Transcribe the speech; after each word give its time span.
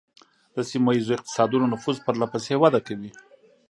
د 0.55 0.57
سیمه 0.69 0.91
ایزو 0.95 1.15
اقتصادونو 1.17 1.65
نفوذ 1.73 1.97
پرله 2.05 2.27
پسې 2.33 2.53
وده 2.61 2.79
کوي 2.87 3.11